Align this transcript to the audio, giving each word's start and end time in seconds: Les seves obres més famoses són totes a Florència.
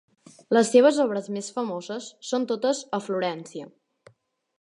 Les 0.57 0.69
seves 0.75 0.95
obres 1.03 1.27
més 1.35 1.49
famoses 1.57 2.07
són 2.31 2.47
totes 2.53 2.81
a 2.99 3.01
Florència. 3.09 3.69